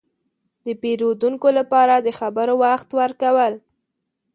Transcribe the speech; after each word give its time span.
–د 0.65 0.67
پېرودونکو 0.81 1.47
لپاره 1.59 1.93
د 1.97 2.07
خبرو 2.19 2.53
وخت 2.65 2.89
ورکول. 2.99 3.53